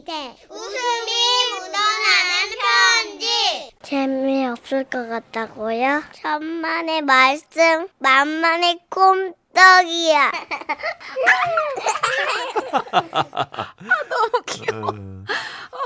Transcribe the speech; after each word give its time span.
시대 0.00 0.34
웃음이 0.48 1.10
묻어나는 1.50 2.32
편지 2.58 3.70
재미없을 3.82 4.84
것 4.84 5.06
같다고요? 5.06 6.02
천만의 6.12 7.02
말씀 7.02 7.86
만만의 7.98 8.80
꼼떡이야 8.88 10.32
너무 14.08 14.42
귀여워. 14.46 14.90
음, 14.92 15.26
어, 15.70 15.76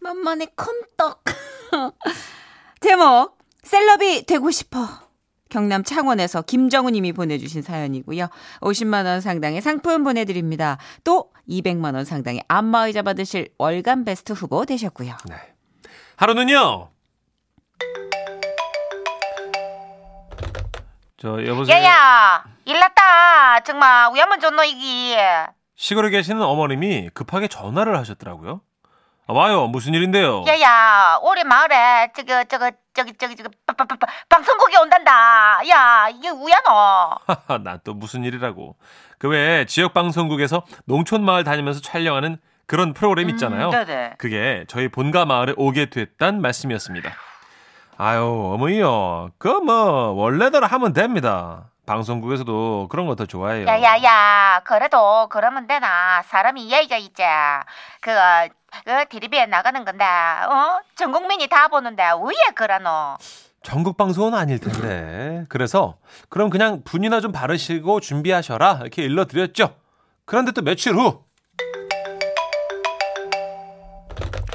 만만의 0.00 0.48
컴떡. 0.56 1.22
제목, 2.80 3.38
셀럽이 3.62 4.26
되고 4.26 4.50
싶어. 4.50 5.09
경남 5.50 5.84
창원에서 5.84 6.42
김정우 6.42 6.90
님이 6.90 7.12
보내주신 7.12 7.62
사연이고요. 7.62 8.28
50만 8.60 9.04
원 9.04 9.20
상당의 9.20 9.60
상품 9.60 10.04
보내드립니다. 10.04 10.78
또 11.04 11.30
200만 11.48 11.94
원 11.94 12.04
상당의 12.04 12.42
안마의자 12.48 13.02
받으실 13.02 13.48
월간 13.58 14.04
베스트 14.04 14.32
후보 14.32 14.64
되셨고요. 14.64 15.16
네. 15.28 15.34
하루는요. 16.16 16.90
저 21.18 21.44
여보세요. 21.44 21.76
야야, 21.76 22.44
일났다. 22.64 23.60
정말 23.64 24.10
우야만 24.12 24.40
좋노 24.40 24.64
이기. 24.64 25.16
시골에 25.76 26.10
계시는 26.10 26.40
어머님이 26.40 27.10
급하게 27.12 27.48
전화를 27.48 27.96
하셨더라고요. 27.98 28.62
아, 29.30 29.32
와요. 29.32 29.68
무슨 29.68 29.94
일인데요? 29.94 30.42
야야, 30.44 31.20
우리 31.22 31.44
마을에 31.44 32.10
저거 32.16 32.42
저거 32.44 32.72
저기 32.92 33.12
저기 33.16 33.36
저기 33.36 33.48
바- 33.64 33.72
바- 33.74 33.84
바- 33.84 33.94
바- 33.96 34.06
방송국이 34.28 34.76
온단다. 34.76 35.60
야, 35.68 36.08
이게 36.08 36.28
우야노. 36.30 37.62
난 37.62 37.80
또 37.84 37.94
무슨 37.94 38.24
일이라고. 38.24 38.74
그 39.20 39.28
외에 39.28 39.66
지역 39.66 39.94
방송국에서 39.94 40.64
농촌 40.84 41.24
마을 41.24 41.44
다니면서 41.44 41.80
촬영하는 41.80 42.38
그런 42.66 42.92
프로그램 42.92 43.30
있잖아요. 43.30 43.66
음, 43.68 43.70
네네. 43.70 44.14
그게 44.18 44.64
저희 44.68 44.88
본가 44.88 45.26
마을에 45.26 45.54
오게 45.56 45.90
됐단 45.90 46.40
말씀이었습니다. 46.40 47.10
아유, 47.98 48.50
어머니요. 48.54 49.30
그 49.38 49.48
뭐 49.60 50.10
원래대로 50.12 50.66
하면 50.66 50.92
됩니다. 50.92 51.66
방송국에서도 51.86 52.86
그런 52.90 53.06
거 53.06 53.14
더 53.16 53.26
좋아해요. 53.26 53.66
야야야, 53.66 54.60
그래도 54.64 55.28
그러면 55.28 55.66
되나? 55.66 56.22
사람이 56.22 56.70
예의가 56.70 56.96
있지. 56.96 57.22
그, 58.00 58.10
그 58.84 59.08
TV에 59.08 59.46
나가는 59.46 59.84
건데, 59.84 60.04
어? 60.04 60.80
전 60.96 61.12
국민이 61.12 61.48
다 61.48 61.68
보는데 61.68 62.02
왜 62.04 62.34
그러노? 62.54 63.16
전국 63.62 63.96
방송은 63.96 64.34
아닐 64.34 64.58
텐데. 64.58 65.44
그래서 65.48 65.96
그럼 66.28 66.48
그냥 66.50 66.82
분이나 66.82 67.20
좀 67.20 67.30
바르시고 67.32 68.00
준비하셔라 68.00 68.78
이렇게 68.80 69.02
일러드렸죠. 69.02 69.74
그런데 70.24 70.52
또 70.52 70.62
며칠 70.62 70.94
후 70.94 71.24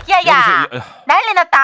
야야, 0.10 0.20
여보세요? 0.26 0.80
야, 0.82 0.86
난리 1.06 1.34
났다. 1.34 1.60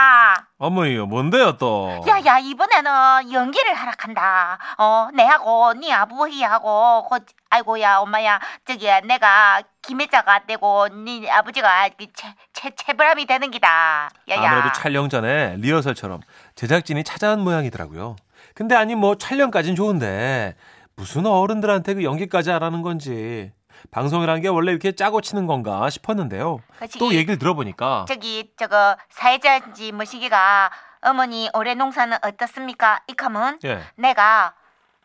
어머니요 0.61 1.07
뭔데요 1.07 1.57
또? 1.57 1.89
야야, 2.07 2.37
이번에는 2.37 3.31
연기를 3.33 3.73
하라 3.73 3.93
한다. 3.97 4.59
어, 4.77 5.07
내하고 5.11 5.73
네 5.73 5.91
아버지하고 5.91 7.07
그, 7.09 7.17
아이고야 7.49 7.97
엄마야 7.97 8.39
저기 8.67 8.85
내가 9.07 9.63
김혜자가 9.81 10.45
되고 10.45 10.87
네 10.89 11.27
아버지가 11.27 11.89
그 11.97 12.05
채, 12.13 12.35
채, 12.53 12.69
채불함이 12.75 13.25
되는 13.25 13.49
기다. 13.49 14.11
야야. 14.29 14.51
아무래도 14.51 14.71
촬영 14.73 15.09
전에 15.09 15.55
리허설처럼 15.57 16.21
제작진이 16.53 17.03
찾아온 17.05 17.39
모양이더라고요. 17.39 18.15
근데 18.53 18.75
아니 18.75 18.93
뭐 18.93 19.15
촬영까진 19.15 19.75
좋은데 19.75 20.55
무슨 20.95 21.25
어른들한테 21.25 21.95
그 21.95 22.03
연기까지 22.03 22.51
하라는 22.51 22.83
건지 22.83 23.51
방송이라는 23.91 24.41
게 24.41 24.47
원래 24.47 24.71
이렇게 24.71 24.91
짜고 24.93 25.21
치는 25.21 25.47
건가 25.47 25.89
싶었는데요. 25.89 26.59
그치. 26.79 26.99
또 26.99 27.13
얘기를 27.13 27.37
들어보니까 27.39 28.05
저기 28.07 28.51
저거 28.57 28.95
사회자인지 29.09 29.91
뭐시기가 29.91 30.69
어머니 31.01 31.49
올해 31.53 31.73
농사는 31.73 32.15
어떻습니까? 32.23 32.99
이카면 33.07 33.59
예. 33.65 33.81
내가 33.95 34.53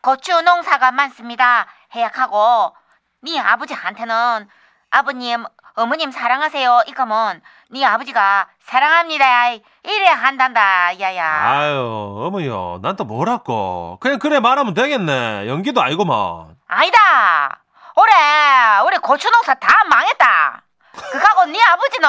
고추 0.01 0.41
농사가 0.41 0.91
많습니다. 0.91 1.65
해약하고 1.95 2.73
네 3.21 3.39
아버지한테는 3.39 4.47
아버님 4.91 5.43
어머님 5.75 6.11
사랑하세요. 6.11 6.83
이카면 6.87 7.41
네 7.71 7.83
아버지가 7.85 8.47
사랑합니다. 8.59 9.49
이래 9.83 10.07
한단다 10.07 10.99
야야. 10.99 11.25
아유 11.25 12.23
어머니요 12.27 12.79
난 12.81 12.95
또 12.95 13.03
뭐랄까 13.05 13.97
그냥 13.99 14.17
그래 14.19 14.39
말하면 14.39 14.73
되겠네 14.73 15.47
연기도 15.47 15.81
아니고만 15.81 16.55
아니다. 16.67 17.59
올해 17.97 18.13
우리 18.85 18.95
고추 18.99 19.27
농사 19.31 19.55
다 19.55 19.83
망했다. 19.89 20.63
그하고 20.93 21.45
네 21.45 21.59
아버지는 21.63 22.07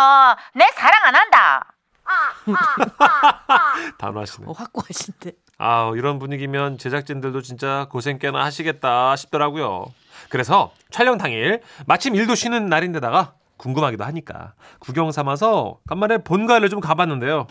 내 0.54 0.66
사랑 0.75 1.04
안 1.06 1.15
한다. 1.15 1.72
단호하시네 3.98 4.47
확고하신데. 4.54 5.32
아우 5.56 5.97
이런 5.97 6.19
분위기면 6.19 6.77
제작진들도 6.77 7.41
진짜 7.41 7.87
고생 7.91 8.19
꽤나 8.19 8.44
하시겠다 8.44 9.16
싶더라고요. 9.16 9.87
그래서 10.28 10.72
촬영 10.91 11.16
당일 11.16 11.62
마침 11.87 12.15
일도 12.15 12.34
쉬는 12.34 12.66
날인데다가 12.66 13.32
궁금하기도 13.56 14.04
하니까 14.04 14.53
구경 14.81 15.10
삼아서 15.10 15.78
간만에 15.88 16.19
본가를 16.19 16.69
좀 16.69 16.81
가봤는데요. 16.81 17.47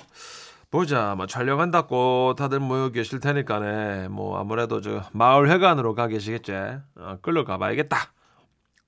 보자, 0.70 1.16
뭐 1.16 1.26
촬영한다고 1.26 2.36
다들 2.38 2.60
모여 2.60 2.90
계실 2.90 3.20
테니까네. 3.20 4.10
뭐 4.10 4.38
아무래도 4.40 4.80
저 4.82 5.02
마을 5.12 5.50
회관으로 5.50 5.96
가 5.96 6.08
계시겠지. 6.08 6.54
어, 6.98 7.18
끌러 7.22 7.44
가봐야겠다. 7.46 7.98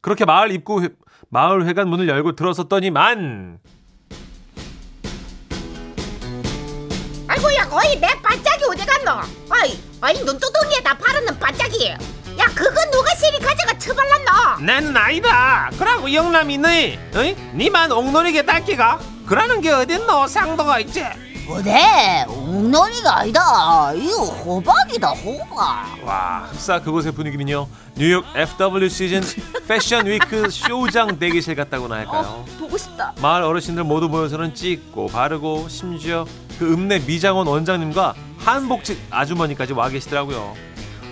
그렇게 0.02 0.26
마을 0.26 0.52
입구 0.52 0.82
회- 0.84 0.90
마을 1.30 1.66
회관 1.66 1.90
문을 1.90 2.08
열고 2.08 2.36
들어섰더니만 2.36 3.60
아이고야 7.28 7.68
거의 7.70 8.00
내 8.00 8.08
반짝이 8.22 8.64
어디 8.70 8.86
갔노? 8.86 9.22
아이 9.50 9.78
아이 10.02 10.24
눈두덩이에다 10.24 10.98
바르는 10.98 11.38
반짝이 11.40 11.90
야 11.90 12.46
그거 12.56 12.90
누가 12.92 13.14
시리 13.16 13.38
가져가 13.40 13.78
처발랐노? 13.78 14.66
난 14.66 14.96
아니다. 14.96 15.70
그러고 15.78 16.12
영남이 16.12 16.58
너희, 16.58 16.98
어이? 17.14 17.36
니만 17.54 17.92
옥노리개 17.92 18.44
달기가? 18.44 19.00
그러는 19.28 19.60
게 19.62 19.70
어딨노? 19.72 20.26
상도가 20.28 20.80
있지. 20.80 21.06
어데 21.50 22.26
옥노리개 22.28 23.20
아니다 23.20 23.92
이거 23.94 24.24
호박이다 24.26 25.10
호박 25.10 25.98
와, 26.06 26.48
흡사 26.52 26.80
그곳의 26.82 27.12
분위기는요. 27.14 27.68
뉴욕 27.96 28.24
FW 28.36 28.88
시즌 28.90 29.22
패션 29.68 30.06
week 30.06 30.50
쇼장 30.50 31.18
대기실 31.20 31.56
같다고나 31.56 31.96
할까요? 31.96 32.46
보고 32.60 32.78
싶다. 32.78 33.14
마을 33.22 33.44
어르신들 33.44 33.84
모두 33.84 34.08
모여서는 34.10 34.54
찍고 34.56 35.08
바르고 35.08 35.68
심지어 35.70 36.26
그 36.58 36.72
읍내 36.74 37.00
미장원 37.00 37.48
원장님과 37.48 38.14
한복집 38.38 39.00
아주머니까지 39.10 39.74
와 39.74 39.90
계시더라고요. 39.90 40.54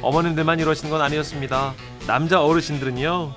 어머님들만 0.01 0.59
이러시는 0.59 0.91
건 0.91 1.01
아니었습니다. 1.01 1.73
남자 2.05 2.43
어르신들은요. 2.43 3.31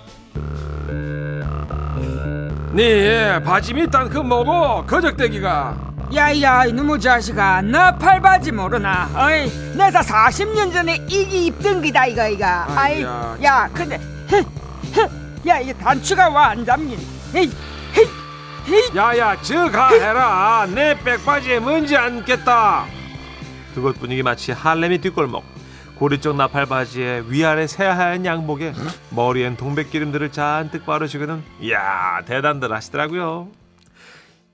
네 2.72 3.42
바지 3.42 3.74
밑단 3.74 4.08
그 4.10 4.18
뭐고 4.18 4.86
거적대기가 4.86 5.89
야야 6.14 6.64
이놈의 6.66 6.98
자식아 7.00 7.62
너 7.62 7.96
팔바지 7.96 8.52
모르나? 8.52 9.08
어이 9.14 9.48
내가 9.76 10.00
40년 10.00 10.72
전에 10.72 10.96
이기 11.08 11.46
입던 11.46 11.82
기다 11.82 12.06
이거 12.06 12.26
이거. 12.28 12.44
아이 12.46 13.02
야 13.02 13.68
근데 13.72 13.96
헤, 14.32 14.38
헤, 14.38 15.48
야 15.48 15.58
이게 15.60 15.72
단추가 15.74 16.28
와 16.28 16.48
안 16.50 16.64
잠긴 16.64 16.98
헤이 17.34 17.46
헤이 17.96 18.06
헤이. 18.68 18.96
야야 18.96 19.40
저가 19.40 19.88
해라. 19.90 20.66
내 20.74 20.98
백바지에 20.98 21.60
먼지 21.60 21.96
안겠다. 21.96 22.86
그곳 23.74 23.98
분위기 24.00 24.22
마치 24.24 24.50
할렘의 24.50 24.98
뒷골목. 24.98 25.44
고리 25.94 26.18
쪽 26.20 26.34
나팔 26.34 26.66
바지에 26.66 27.24
위아래 27.28 27.66
새하얀 27.66 28.24
양복에 28.24 28.72
머리엔 29.10 29.56
동백기름들을 29.58 30.32
잔뜩 30.32 30.86
바르시고는 30.86 31.42
이야 31.60 32.22
대단들 32.26 32.72
하시더라고요. 32.72 33.48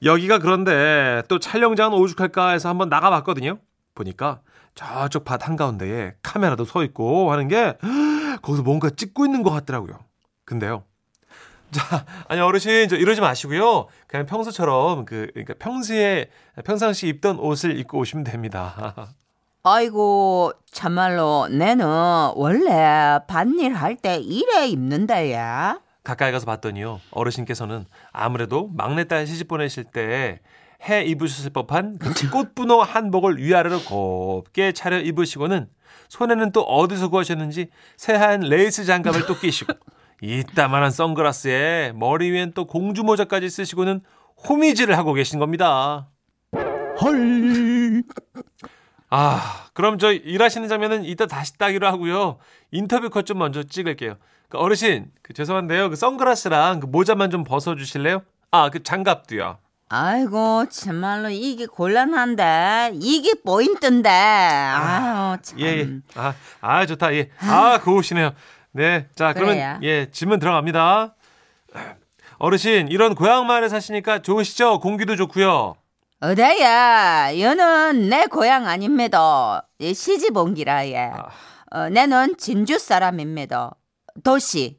여기가 0.02 0.38
그런데 0.38 1.22
또 1.28 1.38
촬영장은 1.38 1.98
오죽할까 1.98 2.50
해서 2.50 2.68
한번 2.68 2.88
나가봤거든요. 2.88 3.58
보니까 3.94 4.40
저쪽 4.74 5.24
밭 5.24 5.46
한가운데에 5.48 6.14
카메라도 6.22 6.64
서 6.64 6.84
있고 6.84 7.32
하는 7.32 7.48
게 7.48 7.76
거기서 8.42 8.62
뭔가 8.62 8.90
찍고 8.90 9.24
있는 9.24 9.42
것 9.42 9.50
같더라고요. 9.50 9.98
근데요. 10.44 10.84
자, 11.72 12.04
아니 12.28 12.40
어르신 12.40 12.88
저 12.88 12.96
이러지 12.96 13.20
마시고요. 13.20 13.86
그냥 14.06 14.26
평소처럼 14.26 15.04
그 15.04 15.28
그러니까 15.32 15.54
평소에 15.58 16.26
평상시 16.64 17.08
입던 17.08 17.38
옷을 17.38 17.78
입고 17.78 17.98
오시면 17.98 18.24
됩니다. 18.24 18.94
아이고 19.64 20.52
참말로 20.70 21.48
내는 21.48 21.84
원래 22.36 23.18
밭일 23.26 23.74
할 23.74 23.96
때 23.96 24.16
이래 24.18 24.66
입는다 24.68 25.30
야. 25.32 25.80
가까이 26.06 26.32
가서 26.32 26.46
봤더니요. 26.46 27.00
어르신께서는 27.10 27.84
아무래도 28.12 28.70
막내딸 28.74 29.26
시집 29.26 29.48
보내실 29.48 29.84
때 29.84 30.40
해 30.88 31.02
입으셨을 31.04 31.50
법한 31.50 31.98
그 31.98 32.12
꽃분홍 32.30 32.82
한복을 32.82 33.38
위아래로 33.38 33.80
곱게 33.80 34.72
차려 34.72 35.00
입으시고는 35.00 35.68
손에는 36.08 36.52
또 36.52 36.62
어디서 36.62 37.08
구하셨는지 37.08 37.68
새하얀 37.96 38.40
레이스 38.40 38.84
장갑을 38.84 39.26
또 39.26 39.36
끼시고 39.36 39.72
이따만한 40.22 40.90
선글라스에 40.90 41.92
머리 41.94 42.30
위엔 42.30 42.52
또 42.54 42.66
공주 42.66 43.02
모자까지 43.02 43.50
쓰시고는 43.50 44.00
호미질을 44.48 44.96
하고 44.96 45.12
계신 45.14 45.38
겁니다. 45.38 46.08
헐. 47.00 48.02
아, 49.18 49.64
그럼 49.72 49.98
저 49.98 50.12
일하시는 50.12 50.68
장면은 50.68 51.04
이따 51.06 51.26
다시 51.26 51.56
따기로 51.56 51.86
하고요. 51.86 52.36
인터뷰 52.70 53.08
컷 53.08 53.24
좀 53.24 53.38
먼저 53.38 53.62
찍을게요. 53.62 54.16
그 54.50 54.58
어르신, 54.58 55.06
그 55.22 55.32
죄송한데요. 55.32 55.88
그 55.88 55.96
선글라스랑 55.96 56.80
그 56.80 56.86
모자만 56.86 57.30
좀 57.30 57.42
벗어 57.42 57.74
주실래요? 57.76 58.22
아, 58.50 58.68
그 58.68 58.82
장갑도요. 58.82 59.56
아이고 59.88 60.66
참말로 60.68 61.30
이게 61.30 61.64
곤란한데 61.64 62.92
이게 63.00 63.34
포인트인데 63.42 64.08
아유 64.10 65.36
참 65.40 65.60
예, 65.60 65.64
예. 65.64 65.88
아, 66.16 66.34
아, 66.60 66.84
좋다. 66.84 67.14
예. 67.14 67.30
아, 67.40 67.80
고우시네요. 67.82 68.32
네. 68.72 69.06
자, 69.14 69.32
그러면 69.32 69.54
그래요. 69.54 69.78
예, 69.82 70.10
질문 70.10 70.40
들어갑니다. 70.40 71.14
어르신, 72.38 72.88
이런 72.88 73.14
고향 73.14 73.46
마을에 73.46 73.70
사시니까 73.70 74.18
좋으시죠? 74.20 74.80
공기도 74.80 75.16
좋고요. 75.16 75.76
어다야 76.20 77.38
여는 77.38 78.08
내 78.08 78.26
고향 78.26 78.66
아닙니다 78.66 79.68
예, 79.80 79.92
시집 79.92 80.34
옮기라 80.34 80.88
예. 80.88 81.10
아. 81.12 81.28
어, 81.70 81.88
내는 81.90 82.36
진주 82.38 82.78
사람입니다 82.78 83.74
도시 84.24 84.78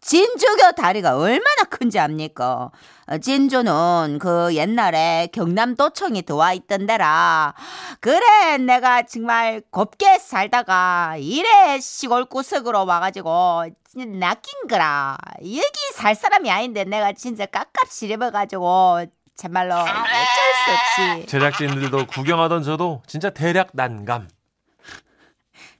진주교 0.00 0.72
다리가 0.72 1.16
얼마나 1.16 1.62
큰지 1.70 2.00
압니까? 2.00 2.72
어, 3.06 3.18
진주는 3.18 4.18
그 4.20 4.52
옛날에 4.52 5.28
경남도청이 5.32 6.22
들어와 6.22 6.52
있던 6.54 6.86
데라. 6.86 7.54
그래, 8.00 8.58
내가 8.58 9.02
정말 9.02 9.62
곱게 9.70 10.18
살다가 10.18 11.14
이래 11.18 11.78
시골 11.78 12.24
구석으로 12.24 12.84
와가지고 12.84 13.66
낚인 13.94 14.66
거라. 14.68 15.16
여기 15.40 15.78
살 15.94 16.16
사람이 16.16 16.50
아닌데 16.50 16.82
내가 16.82 17.12
진짜 17.12 17.46
깝깝시 17.46 18.08
입어가지고 18.08 19.06
참말로 19.36 19.74
어쩔 19.74 19.94
수 19.94 21.02
없이. 21.10 21.26
제작진들도 21.26 22.06
구경하던 22.06 22.62
저도 22.62 23.02
진짜 23.06 23.30
대략 23.30 23.70
난감. 23.72 24.28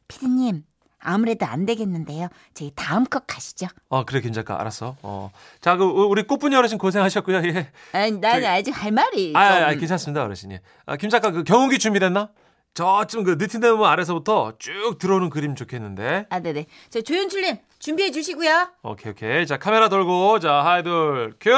피디님, 0.09 0.65
아무래도 1.01 1.47
안 1.47 1.65
되겠는데요. 1.67 2.29
저희 2.55 2.73
다음 2.75 3.05
컷 3.05 3.25
가시죠. 3.27 3.67
어, 3.89 4.05
그래, 4.05 4.21
김 4.21 4.33
작가. 4.33 4.61
알았어. 4.61 4.97
어. 5.03 5.31
자, 5.61 5.77
그, 5.77 5.85
우리 5.85 6.23
꽃분이 6.25 6.55
어르신 6.55 6.79
고생하셨고요. 6.79 7.43
예. 7.45 7.71
아니, 7.93 8.13
난 8.21 8.35
저기- 8.35 8.47
아직 8.47 8.71
할 8.73 8.93
말이 8.93 9.33
아, 9.37 9.55
좀... 9.55 9.63
아, 9.65 9.67
아, 9.69 9.75
괜찮습니다, 9.75 10.23
어르신. 10.25 10.53
예. 10.53 10.61
아, 10.87 10.97
김 10.97 11.11
작가, 11.11 11.31
그 11.31 11.45
경운기 11.45 11.79
준비됐나? 11.79 12.31
저쯤 12.75 13.25
그 13.25 13.33
느티나무 13.39 13.85
아래서부터 13.85 14.55
쭉 14.59 14.97
들어오는 14.99 15.29
그림 15.29 15.55
좋겠는데. 15.55 16.27
아, 16.31 16.41
네네. 16.41 16.67
저 16.89 17.03
조연출님 17.03 17.59
준비해 17.79 18.11
주시고요. 18.11 18.69
오케이, 18.83 19.13
오케이. 19.13 19.47
자, 19.47 19.59
카메라 19.59 19.89
돌고, 19.91 20.39
자, 20.41 20.53
하나, 20.65 20.83
둘, 20.83 21.35
큐! 21.39 21.51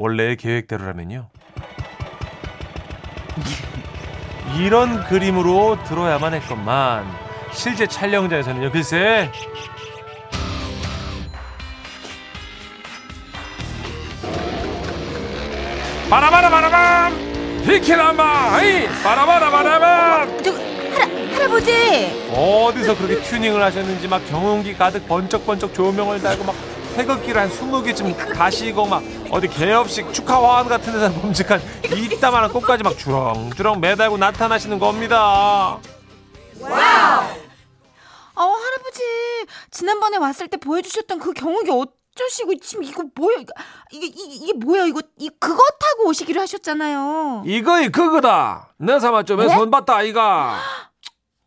원래의 0.00 0.36
계획대로라면요. 0.36 1.28
이런 4.56 5.04
그림으로 5.04 5.76
들어야만 5.84 6.32
했건만, 6.32 7.04
실제 7.52 7.86
촬영장에서는요, 7.86 8.70
글쎄. 8.72 9.30
바라바라바라밤! 16.08 17.62
비키라마! 17.66 18.54
아이! 18.54 18.86
바라바라바라밤! 19.02 20.42
저 20.42 20.52
할아, 20.52 21.34
할아버지. 21.34 21.72
어디서 22.32 22.96
그렇게 22.96 23.20
튜닝을 23.20 23.62
하셨는지 23.62 24.08
막 24.08 24.26
경운기 24.30 24.74
가득 24.74 25.06
번쩍번쩍 25.06 25.74
조명을 25.74 26.22
달고 26.22 26.44
막 26.44 26.56
태극기를 26.96 27.38
한 27.38 27.50
20개쯤 27.50 28.16
가시고 28.34 28.86
막 28.86 29.02
어디 29.30 29.46
개업식 29.48 30.12
축하 30.12 30.42
화환 30.42 30.66
같은 30.68 30.92
데서 30.92 31.12
범직한 31.20 31.60
이따만한 31.84 32.52
꽃까지 32.52 32.82
막 32.82 32.98
주렁주렁 32.98 33.80
매달고 33.80 34.16
나타나시는 34.18 34.78
겁니다. 34.78 35.78
어, 38.34 38.42
할아버지. 38.42 39.02
지난번에 39.70 40.16
왔을 40.16 40.48
때 40.48 40.56
보여주셨던 40.56 41.18
그 41.20 41.32
경욱이 41.32 41.70
어쩌시고 41.70 42.56
지금 42.56 42.82
이거 42.84 43.04
뭐야? 43.14 43.38
이거 43.38 43.52
이게 43.92 44.06
이게, 44.06 44.22
이게 44.34 44.52
뭐야? 44.54 44.86
이거 44.86 45.00
이 45.18 45.28
그거 45.38 45.62
타고 45.78 46.08
오시기로 46.08 46.40
하셨잖아요. 46.40 47.44
이거이 47.46 47.90
그거다. 47.90 48.74
내 48.78 48.98
삼아 48.98 49.22
좀에 49.24 49.46
네? 49.46 49.54
손 49.54 49.70
봤다 49.70 49.96
아이가. 49.96 50.58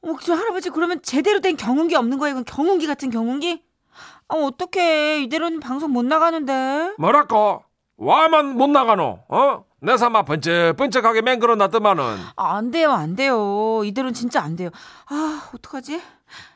어, 0.03 0.15
저 0.21 0.33
할아버지 0.35 0.69
그러면 0.69 1.01
제대로 1.01 1.41
된 1.41 1.57
경운기 1.57 1.95
없는 1.95 2.17
거예요? 2.17 2.33
이건 2.33 2.45
경운기 2.45 2.87
같은 2.87 3.09
경운기? 3.09 3.61
아, 4.29 4.35
어떡해. 4.35 5.23
이대로는 5.23 5.59
방송 5.59 5.91
못 5.91 6.05
나가는데. 6.05 6.93
뭐라고? 6.97 7.63
와만 8.03 8.55
못 8.57 8.67
나가노? 8.69 9.19
어? 9.29 9.65
내 9.81 9.97
삼아 9.97 10.23
번쩍번쩍하게 10.23 11.21
맹글어 11.21 11.55
놨더만은. 11.55 12.03
아, 12.35 12.55
안 12.57 12.71
돼요, 12.71 12.91
안 12.91 13.15
돼요. 13.15 13.81
이대로는 13.83 14.13
진짜 14.13 14.41
안 14.41 14.55
돼요. 14.55 14.69
아, 15.09 15.49
어떡하지? 15.53 16.01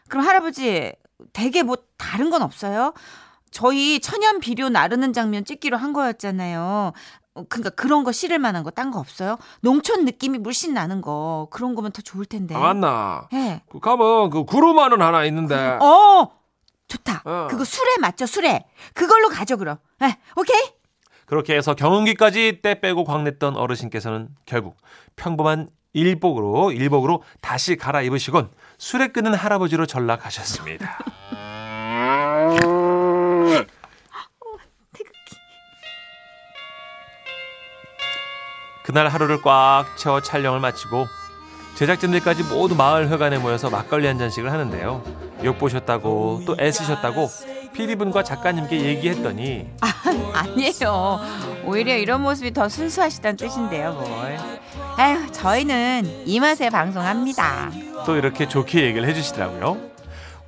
그럼 0.07 0.25
할아버지, 0.25 0.94
되게 1.33 1.63
뭐 1.63 1.77
다른 1.97 2.29
건 2.29 2.41
없어요? 2.41 2.94
저희 3.51 3.99
천연 3.99 4.39
비료 4.39 4.69
나르는 4.69 5.13
장면 5.13 5.44
찍기로 5.45 5.77
한 5.77 5.91
거였잖아요. 5.94 6.94
어, 7.35 7.44
그러니까 7.49 7.69
그런 7.71 8.03
거 8.03 8.11
실을 8.11 8.39
만한 8.39 8.63
거 8.63 8.71
딴 8.71 8.91
거 8.91 8.99
없어요? 8.99 9.38
농촌 9.61 10.05
느낌이 10.05 10.38
물씬 10.38 10.73
나는 10.73 11.01
거 11.01 11.47
그런 11.51 11.75
거면 11.75 11.91
더 11.91 12.01
좋을 12.01 12.25
텐데. 12.25 12.55
아, 12.55 12.59
맞나? 12.59 13.27
예. 13.33 13.61
그 13.69 13.79
가면 13.79 14.29
그 14.29 14.44
구루마는 14.45 15.01
하나 15.01 15.23
있는데. 15.25 15.55
어, 15.81 16.31
좋다. 16.88 17.21
어. 17.25 17.47
그거 17.49 17.63
술에 17.65 17.97
맞죠, 17.99 18.25
술에. 18.25 18.65
그걸로 18.94 19.27
가죠, 19.29 19.57
그럼. 19.57 19.77
예, 20.01 20.17
오케이. 20.38 20.76
그렇게 21.27 21.56
해서 21.56 21.75
경운기까지 21.75 22.59
때 22.63 22.79
빼고 22.79 23.03
광냈던 23.03 23.57
어르신께서는 23.57 24.29
결국 24.45 24.77
평범한 25.18 25.68
일복으로 25.91 26.71
일복으로 26.71 27.21
다시 27.41 27.75
갈아입으시곤 27.75 28.50
술에 28.77 29.09
끄는 29.09 29.33
할아버지로 29.33 29.85
전락하셨습니다. 29.85 30.97
그날 38.83 39.09
하루를 39.09 39.41
꽉 39.41 39.85
채워 39.97 40.21
촬영을 40.21 40.62
마치고 40.62 41.07
제작진들까지 41.75 42.44
모두 42.44 42.73
마을 42.73 43.09
회관에 43.09 43.38
모여서 43.38 43.69
막걸리 43.69 44.07
한 44.07 44.18
잔씩을 44.18 44.50
하는데요. 44.50 45.03
욕 45.44 45.57
보셨다고 45.59 46.44
또 46.45 46.56
애쓰셨다고 46.57 47.27
PD분과 47.77 48.24
작가님께 48.24 48.81
얘기했더니 48.81 49.68
아니에요. 50.33 51.19
오히려 51.65 51.95
이런 51.95 52.21
모습이 52.24 52.51
더 52.51 52.68
순수하시다는 52.68 53.37
뜻인데요, 53.37 53.94
뭘. 53.94 54.37
아휴, 54.97 55.31
저희는 55.31 56.23
이 56.25 56.40
맛에 56.40 56.71
방송합니다. 56.71 57.71
또 58.06 58.16
이렇게 58.16 58.47
좋게 58.47 58.83
얘기를 58.83 59.07
해주시더라고요. 59.07 59.78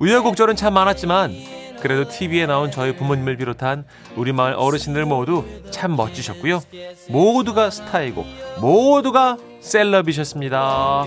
우여곡절은 0.00 0.56
참 0.56 0.74
많았지만 0.74 1.32
그래도 1.80 2.08
TV에 2.10 2.46
나온 2.46 2.70
저희 2.70 2.96
부모님을 2.96 3.36
비롯한 3.36 3.84
우리 4.16 4.32
마을 4.32 4.54
어르신들 4.54 5.06
모두 5.06 5.44
참 5.70 5.94
멋지셨고요. 5.96 6.60
모두가 7.08 7.70
스타이고 7.70 8.24
모두가 8.60 9.36
셀럽이셨습니다. 9.60 11.04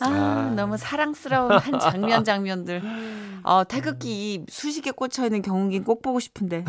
아, 0.00 0.06
아. 0.06 0.52
너무 0.56 0.76
사랑스러운 0.76 1.52
한 1.52 1.78
장면 1.78 2.24
장면들. 2.24 2.82
어, 3.42 3.64
태극기 3.64 4.44
수식에 4.48 4.90
꽂혀 4.92 5.24
있는 5.24 5.42
경운기는 5.42 5.84
꼭 5.84 6.02
보고 6.02 6.20
싶은데. 6.20 6.64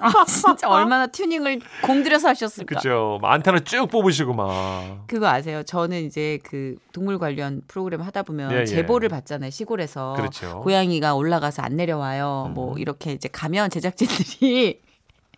아, 0.00 0.24
진짜 0.24 0.68
얼마나 0.70 1.06
튜닝을 1.08 1.60
공들여서 1.82 2.28
하셨을까. 2.28 2.76
그죠? 2.76 3.18
안테나 3.22 3.60
쭉 3.60 3.88
뽑으시고 3.90 4.32
막. 4.34 5.04
그거 5.08 5.26
아세요? 5.28 5.62
저는 5.64 6.04
이제 6.04 6.38
그 6.44 6.76
동물 6.92 7.18
관련 7.18 7.62
프로그램 7.66 8.00
하다 8.02 8.22
보면 8.22 8.52
예, 8.52 8.60
예. 8.60 8.64
제보를 8.66 9.08
받잖아요. 9.08 9.50
시골에서 9.50 10.14
그렇죠. 10.16 10.60
고양이가 10.60 11.14
올라가서 11.14 11.62
안 11.62 11.76
내려와요. 11.76 12.52
뭐 12.54 12.74
음. 12.74 12.78
이렇게 12.78 13.12
이제 13.12 13.28
가면 13.28 13.70
제작진들이 13.70 14.80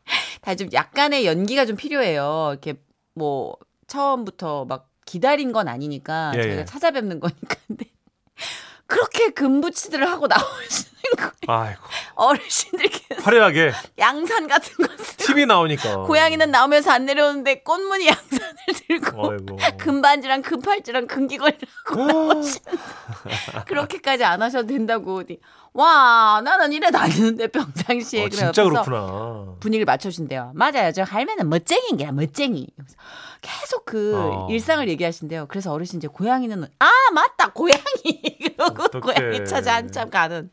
다 0.43 0.55
좀 0.55 0.69
약간의 0.73 1.25
연기가 1.27 1.65
좀 1.65 1.77
필요해요. 1.77 2.49
이렇게 2.51 2.75
뭐 3.15 3.57
처음부터 3.87 4.65
막 4.67 4.89
기다린 5.05 5.53
건 5.53 5.69
아니니까 5.69 6.33
예, 6.37 6.43
저희가 6.43 6.61
예. 6.61 6.65
찾아뵙는 6.65 7.21
거니까 7.21 7.57
근데 7.67 7.87
그렇게 8.87 9.31
금부치들을 9.31 10.09
하고 10.09 10.27
나오시는 10.27 10.93
거예요. 11.17 11.33
아이고 11.49 11.81
어르신들께서 12.15 13.23
화려하게 13.23 13.73
양산 13.99 14.47
같은 14.49 14.75
것을 14.87 15.17
TV 15.19 15.47
나오니까. 15.47 15.99
고양이는 16.03 16.51
나오면서 16.51 16.91
안 16.93 17.07
내려오는데 17.07 17.63
꽃무늬 17.63 18.07
양산을 18.09 18.55
들고 18.89 19.31
아이고. 19.31 19.57
금반지랑 19.79 20.43
금팔찌랑 20.43 21.07
금귀걸이를 21.07 21.69
하고 21.87 22.05
나오시는데 22.05 22.79
그렇게까지 23.67 24.25
안 24.25 24.43
하셔도 24.43 24.67
된다고. 24.69 25.23
와 25.75 26.43
나는 26.45 26.73
이래 26.73 26.91
다니는데 26.91 27.47
평상시에 27.49 28.21
어, 28.21 28.25
그래 28.25 28.37
진짜 28.37 28.65
그렇구나. 28.65 29.55
분위기를 29.61 29.87
맞춰준대요. 29.87 30.53
맞아요. 30.55 30.93
저 30.93 31.03
할매는 31.03 31.49
멋쟁이인 31.49 31.97
게야 31.97 32.13
멋쟁이. 32.13 32.67
계속 33.41 33.85
그 33.87 34.13
어. 34.17 34.49
일상을 34.51 34.87
얘기하신대요. 34.89 35.47
그래서 35.49 35.73
어르신 35.73 35.99
이제 35.99 36.09
고양이는 36.09 36.65
아 36.79 36.91
맞다 37.15 37.53
고양이 37.53 37.81
그러고 38.57 38.85
어떡해. 38.85 39.01
고양이 39.15 39.45
찾아 39.47 39.75
한참 39.77 40.11
가는 40.11 40.51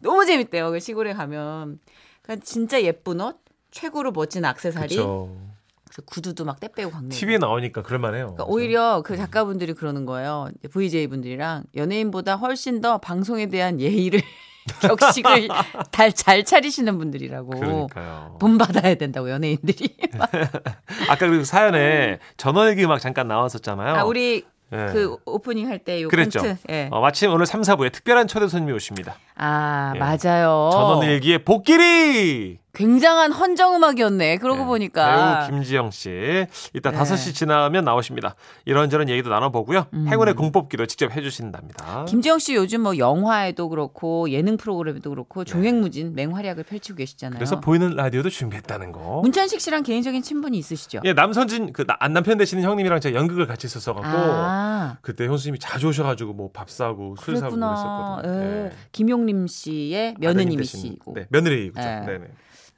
너무 0.00 0.26
재밌대요. 0.26 0.70
그 0.70 0.80
시골에 0.80 1.12
가면. 1.12 1.78
그러니까 2.22 2.44
진짜 2.44 2.82
예쁜 2.82 3.20
옷, 3.20 3.38
최고로 3.70 4.12
멋진 4.12 4.42
그렇죠. 4.42 5.36
그래서 5.84 6.02
구두도 6.06 6.44
막 6.44 6.60
떼 6.60 6.68
빼고 6.68 6.90
강매. 6.92 7.08
TV에 7.08 7.38
나오니까 7.38 7.82
그럴만해요. 7.82 8.26
그러니까 8.26 8.44
오히려 8.44 9.02
그 9.04 9.16
작가분들이 9.16 9.72
그러는 9.72 10.06
거예요. 10.06 10.48
VJ 10.70 11.08
분들이랑 11.08 11.64
연예인보다 11.74 12.36
훨씬 12.36 12.80
더 12.80 12.98
방송에 12.98 13.46
대한 13.46 13.80
예의를 13.80 14.20
격식을 14.82 15.48
달, 15.90 16.12
잘 16.12 16.44
차리시는 16.44 16.96
분들이라고. 16.98 17.50
그러니까요. 17.50 18.36
본 18.40 18.56
받아야 18.56 18.94
된다고 18.94 19.30
연예인들이. 19.30 19.96
아까 21.08 21.28
그 21.28 21.44
사연에 21.44 22.20
전원일기 22.36 22.84
음악 22.84 23.00
잠깐 23.00 23.26
나왔었잖아요. 23.26 23.96
아 23.96 24.04
우리 24.04 24.44
예. 24.72 24.92
그 24.92 25.16
오프닝 25.24 25.68
할 25.68 25.78
때요 25.78 26.08
그랬죠. 26.08 26.40
콘트. 26.40 26.56
예. 26.70 26.88
어, 26.90 27.00
마침 27.00 27.32
오늘 27.32 27.46
3, 27.46 27.62
4부에 27.62 27.92
특별한 27.92 28.28
초대 28.28 28.46
손님이 28.48 28.72
오십니다. 28.72 29.16
아 29.36 29.92
예. 29.94 29.98
맞아요. 29.98 30.70
전원 30.72 31.02
일기의 31.02 31.38
복길이 31.44 32.58
굉장한 32.72 33.32
헌정 33.32 33.74
음악이었네. 33.74 34.36
그러고 34.38 34.60
네, 34.60 34.66
보니까. 34.66 35.46
배우 35.48 35.50
김지영 35.58 35.90
씨 35.90 36.46
이따 36.74 36.90
네. 36.92 36.98
5시 36.98 37.34
지나면 37.34 37.84
나오십니다. 37.84 38.34
이런저런 38.64 39.08
얘기도 39.08 39.28
나눠보고요. 39.30 39.86
음. 39.92 40.06
행운의 40.08 40.34
공뽑기도 40.34 40.86
직접 40.86 41.10
해주신답니다. 41.10 42.04
김지영 42.04 42.38
씨 42.38 42.54
요즘 42.54 42.82
뭐 42.82 42.96
영화에도 42.96 43.68
그렇고 43.68 44.30
예능 44.30 44.56
프로그램에도 44.56 45.10
그렇고 45.10 45.44
종횡무진 45.44 46.14
맹활약을 46.14 46.62
펼치고 46.64 46.96
계시잖아요. 46.96 47.34
네. 47.34 47.38
그래서 47.38 47.60
보이는 47.60 47.90
라디오도 47.96 48.30
준비했다는 48.30 48.92
거. 48.92 49.20
문찬식 49.22 49.60
씨랑 49.60 49.82
개인적인 49.82 50.22
친분이 50.22 50.56
있으시죠? 50.58 51.00
예, 51.04 51.12
남선진 51.12 51.72
그 51.72 51.84
나- 51.86 51.98
남편 52.08 52.38
되시는 52.38 52.62
형님이랑 52.62 53.00
제가 53.00 53.18
연극을 53.18 53.46
같이 53.46 53.66
했었어갖고 53.66 54.06
아, 54.08 54.96
그때 55.02 55.26
형수님이 55.26 55.58
자주 55.58 55.88
오셔가지고 55.88 56.32
뭐 56.34 56.50
밥 56.52 56.68
사고 56.68 57.14
술 57.20 57.36
사고 57.36 57.56
그랬구나. 57.56 58.20
그랬었거든요. 58.22 58.44
예. 58.44 58.62
네. 58.68 58.70
김용림 58.92 59.46
씨의 59.46 60.16
며느님이시고. 60.18 61.14
네, 61.14 61.26
며느리이죠. 61.30 61.80
예. 61.80 61.84
네. 62.06 62.18
네 62.18 62.24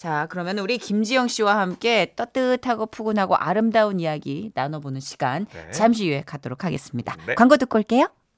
자, 0.02 0.26
그러면 0.30 0.59
우리 0.59 0.78
김지영 0.78 1.28
씨와 1.28 1.61
함께 1.61 2.12
떳떳하고 2.16 2.87
푸근하고 2.87 3.37
아름다운 3.37 4.00
이야기 4.00 4.50
나눠보는 4.52 4.99
시간 4.99 5.47
네. 5.54 5.71
잠시 5.71 6.09
후에 6.09 6.25
갖도록 6.26 6.64
하겠습니다. 6.64 7.16
네. 7.25 7.37
광고 7.37 7.56
듣고 7.56 7.78
올게요. 7.78 8.09